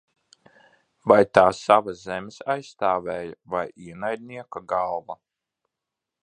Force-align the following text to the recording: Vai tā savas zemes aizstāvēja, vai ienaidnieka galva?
Vai 1.11 1.19
tā 1.37 1.43
savas 1.57 2.01
zemes 2.07 2.39
aizstāvēja, 2.55 3.37
vai 3.57 3.63
ienaidnieka 3.91 4.65
galva? 4.75 5.21